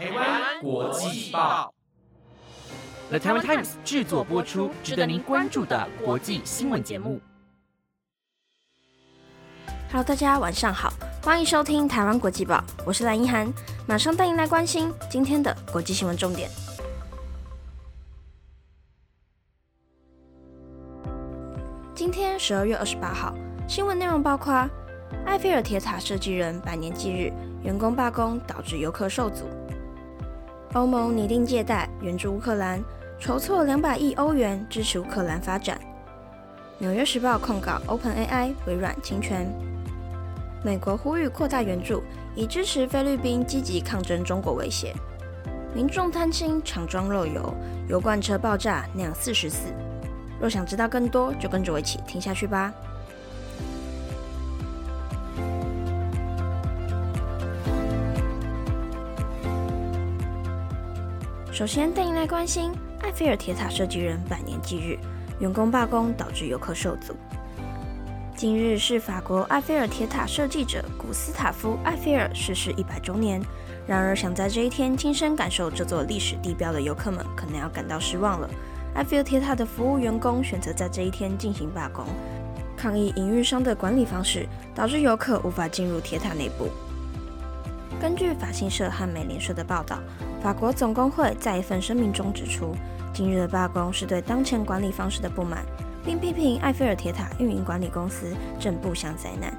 [0.00, 1.74] 台湾国际报
[3.10, 7.20] ，The Taiwan Times 制作播出，值得您关注的国际新闻节目。
[9.90, 10.90] Hello，大家晚上好，
[11.22, 13.52] 欢迎收听台湾国际报，我是蓝一涵，
[13.86, 16.48] 马上带您来关心今天的国际新闻重点。
[21.94, 23.34] 今天十二月二十八号，
[23.68, 24.66] 新闻内容包括：
[25.26, 27.30] 埃菲尔铁塔设计人百年忌日，
[27.62, 29.44] 员工罢工导致游客受阻；
[30.74, 32.80] 欧盟拟定借贷援助乌克兰，
[33.18, 35.76] 筹措两百亿欧元支持乌克兰发展；
[36.78, 39.46] 纽约时报控告 OpenAI 微软侵权；
[40.64, 42.04] 美国呼吁扩大援助，
[42.36, 44.94] 以支持菲律宾积极抗争中国威胁；
[45.74, 47.52] 民众贪心抢装漏油，
[47.88, 49.74] 油罐车爆炸酿四十四。
[50.40, 52.72] 若想知道更多，就跟着我一起听下去吧。
[61.60, 64.98] 首先带您来关心埃菲尔铁塔设计人百年忌日，
[65.40, 67.14] 员工罢工导致游客受阻。
[68.34, 73.42] 今日是法国埃菲尔铁塔设计者古斯塔夫·埃菲尔逝世一百周年。
[73.86, 78.48] 然而，想在这一天亲身感受这座历史地标的游客们，可能要感到失望了。
[78.94, 82.06] 埃菲尔铁塔的服务员工选择在这一天进行罢工，
[82.74, 86.70] 抗议营运商的管理方式，导致游客无法进入铁塔内部。
[88.00, 89.98] 根据法新社和美联社的报道，
[90.42, 92.74] 法国总工会在一份声明中指出，
[93.12, 95.64] 今日的罢工是对当前管理方式的不满，
[96.04, 99.52] 并批评埃菲尔铁塔运营管理公司正步向灾难。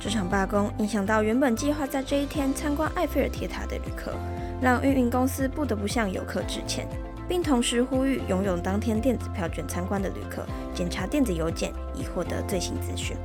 [0.00, 4.12] 这场罢工影响到原本计划在这一天参观埃菲尔铁塔的旅客，
[4.60, 6.86] 让运营公司不得不向游客致歉。
[7.26, 13.16] 并同时呼吁拥有当天电子票券参观的旅客检查电子邮件，以获得最新资讯。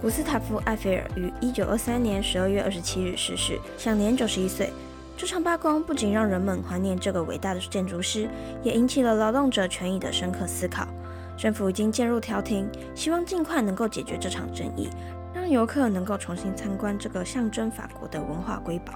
[0.00, 4.70] 古斯塔夫·埃菲尔于1923年12月27日逝世，享年91岁。
[5.18, 8.28] 这场罢工不仅让人们怀念这个伟大的建筑师，
[8.62, 10.86] 也引起了劳动者权益的深刻思考。
[11.36, 14.88] 政府已经介入调停，希望尽快能够解决这场争议，
[15.34, 18.92] 让游客能够重新参观这个象征法国的文化瑰宝。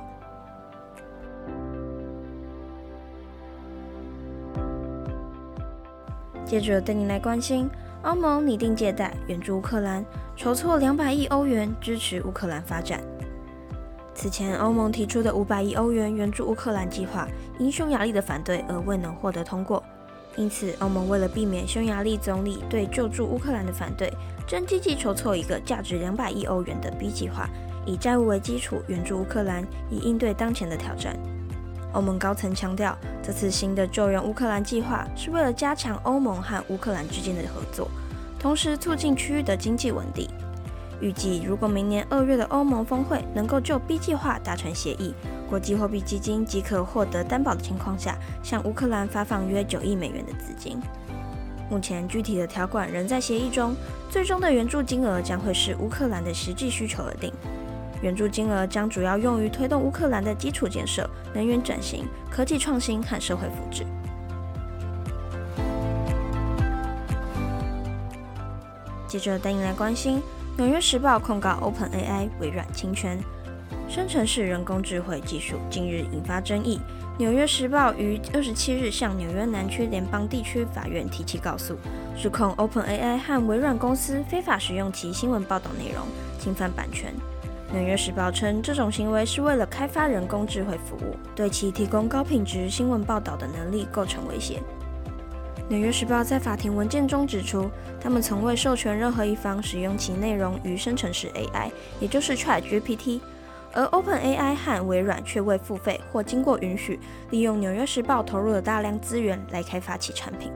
[6.44, 7.68] 接着带您来关心，
[8.02, 10.04] 欧盟拟定借贷援助乌克兰，
[10.36, 13.00] 筹措两百亿欧元支持乌克兰发展。
[14.14, 17.26] 此前，欧盟提出的五百亿欧元援助乌克兰计划，
[17.58, 19.82] 因匈牙利的反对而未能获得通过。
[20.36, 24.12] 因此，欧盟为了避免匈牙利总理对救助乌克兰的反对，
[24.46, 27.48] 正积极筹措一个价值两百亿欧元的 B 计划，
[27.84, 31.16] 以债务为基础援助乌克兰，以应对当前的挑战。
[31.92, 37.90] 欧盟高层强调，这次新的救援乌克兰计划是为了加强欧盟和乌克兰之间的合作，
[38.38, 40.28] 同时促进区域的经济稳定。
[41.02, 45.12] 预计，如果明年二月的欧盟峰会能够就 B 计划达成协议，
[45.50, 50.80] 国际货币基金即可获得担保的情况下，向乌克兰发放约九亿美元的资金。
[51.68, 53.74] 目前，具体的条款仍在协议中，
[54.08, 57.32] 最终的援助金额将会视乌克兰的实际需求而定。
[58.00, 63.84] 援助金额将主要用于推动乌克兰的基础建设、能源转型、科技创新和社会福祉。
[69.06, 70.18] 接着带你来关心，
[70.58, 73.18] 《纽约时报》控告 OpenAI 微软侵权，
[73.88, 76.78] 生成式人工智慧技术近日引发争议。
[77.18, 81.74] 《纽约时报》于二十七日向纽约南区联邦地区法院提起告诉，
[82.18, 86.06] 指控 OpenAI 和微软公司非法使用其新闻报道内容，
[86.38, 87.14] 侵犯版权。
[87.74, 94.58] 《纽约时报》称，这种行为是为了开发人工智慧服务，对其提供高品质新闻报道的能力构成威胁。
[95.72, 103.22] 《纽约时报》在法庭文件中指出，他们从未授权任何一方使用其内容于生成式 AI，也就是 ChatGPT，
[103.72, 107.00] 而 OpenAI 和微软却未付费或经过允许，
[107.30, 110.52] 利用《纽约时报》投入了大量资源来开发其产品。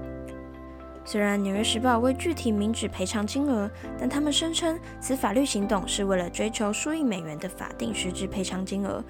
[1.03, 9.03] 虽然《纽约时报》未具体明指赔偿金额，但他们声称此法律行动是为了追求数亿美元的法定实质赔偿金额。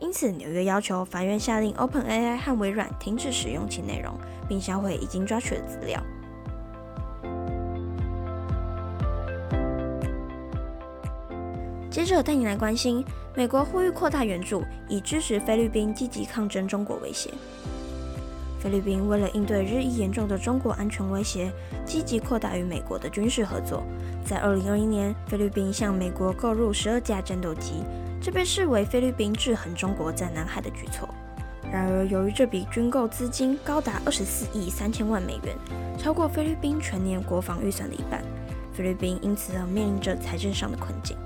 [0.00, 4.14] 因此，纽约要求法院下令 OpenAI 和微软停止使用其内容，
[4.48, 6.02] 并销毁已经抓取的资料。
[11.90, 13.04] 接着带你来关心，
[13.36, 17.30] 美国呼吁扩大援助，以支持菲律宾积极抗争中国威胁。
[18.58, 21.52] 菲律宾为了应对日益严重的中国安全威胁，
[21.84, 23.84] 积极扩大与美国的军事合作。
[24.24, 27.84] 在2021年，菲律宾向美国购入12架战斗机，
[28.24, 31.06] 这被视为菲律宾制衡中国在南海的举措。
[31.70, 35.54] 然而，由于这笔军购资金高达二十四亿三千万美元，
[35.98, 38.24] 超过菲律宾全年国防预算的一半，
[38.72, 41.18] 菲律宾因此而面临着财政上的困境。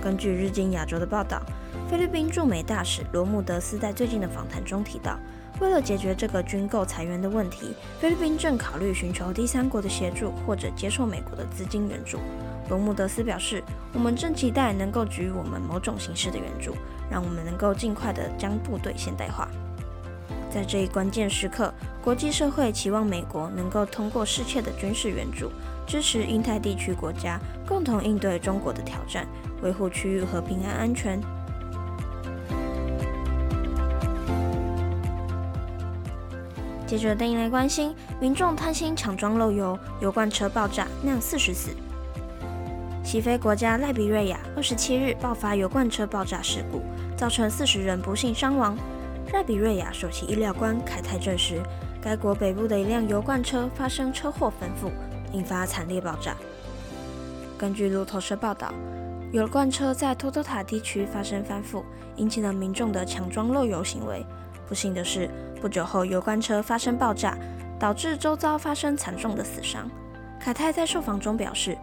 [0.00, 1.42] 根据日经亚洲的报道，
[1.90, 5.18] 菲律宾驻美大使罗姆德斯在最近的访谈中提到，
[5.64, 12.18] 为了解决这个军购裁员的问题，菲律宾正考虑寻求第三国的协助，或者接受美国的资金援助。
[12.68, 13.64] 罗姆德斯表示
[13.94, 16.76] ：“我们正期待能够给予我们某种形式的援助，
[17.10, 19.48] 让我们能够尽快地将部队现代化。”
[20.52, 21.72] 在这一关键时刻，
[22.02, 25.50] 国际社会期望美国能够通过适切的军事援助，
[25.86, 29.26] 支持印太地区国家共同应对中国的挑战，
[29.62, 31.18] 维护区域和平安安全。
[36.86, 41.70] 接着，带您来关心：民众贪心抢装漏油，油罐车爆炸，酿四十死。
[43.02, 46.82] 西非国家赖比瑞亚二十七日爆发油罐车爆炸事故，
[47.16, 48.76] 造成四十人不幸伤亡。
[49.32, 51.60] 赖比瑞亚首席医疗官凯泰证实，
[52.02, 54.90] 该国北部的一辆油罐车发生车祸翻覆，
[55.32, 56.36] 引发惨烈爆炸。
[57.56, 58.72] 根据路透社报道，
[59.32, 61.82] 油罐车在托托塔地区发生翻覆，
[62.16, 64.24] 引起了民众的抢装漏油行为。
[64.68, 65.28] 不幸的是，
[65.60, 67.36] 不久后油罐车发生爆炸，
[67.78, 69.90] 导致周遭发生惨重的死伤。
[70.40, 71.76] 凯泰在受访中表示，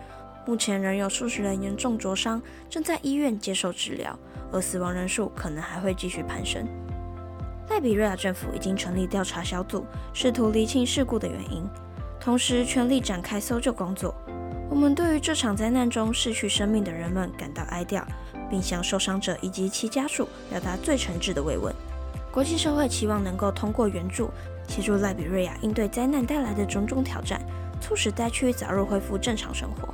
[0.45, 4.17] 目前仍有数十人严重灼伤，正在医院接受治疗，
[4.51, 6.67] 而死亡人数可能还会继续攀升。
[7.69, 11.63] 赖比瑞亚政府已经成立调查小组，试图厘清事故的原因，
[12.19, 14.13] 同时全力展开搜救工作。
[14.69, 18.03] 我们对于这场灾难中失去生命的人们感到哀悼，
[18.49, 21.73] 并向受伤者以及其家属表达最诚挚的慰问。
[22.31, 24.31] 国际社会期望能够通过援助，
[24.67, 27.41] 协助赖比瑞亚应对灾难带来的种种挑战，
[27.81, 29.93] 促使灾区早日恢复正常生活。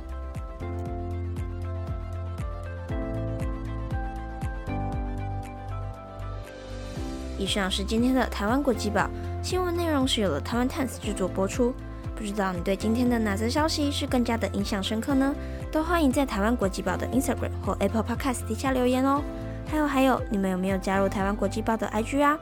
[7.36, 9.08] 以上是今天的台湾国际报
[9.42, 11.74] 新闻内容，是由了台湾 Times 制作播出。
[12.14, 15.34] 不知道你对今天的哪则消息是更加的印象深刻呢？
[15.70, 19.22] 都欢迎在台湾国际报的 Instagram 或 Apple Podcast 底下留言哦。
[19.70, 22.38] 还有还有，你们有没有加入台湾国际报的 IG 啊？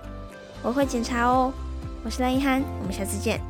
[0.62, 1.52] 我会检查哦。
[2.04, 3.40] 我是赖一涵，我们下次见。